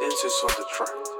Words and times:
This 0.00 0.24
is 0.24 0.44
on 0.44 0.50
the 0.58 0.64
track. 0.76 1.11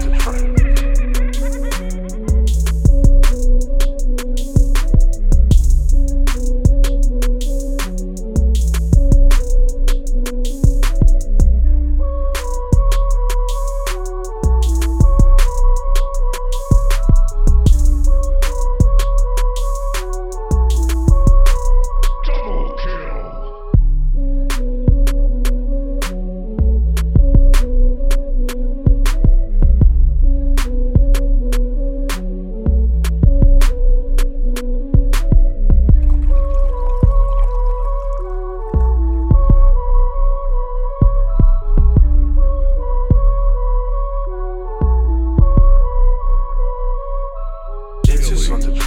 to 0.00 0.18
try. 0.18 0.59